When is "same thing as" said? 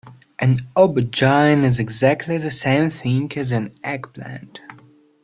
2.49-3.51